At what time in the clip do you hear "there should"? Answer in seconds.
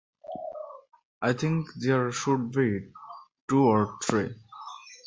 1.75-2.49